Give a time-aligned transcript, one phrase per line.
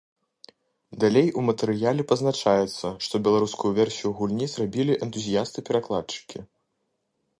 [1.03, 6.37] Далей у матэрыяле пазначаецца, што беларускую версію гульні зрабілі энтузіясты-перакладчыкі.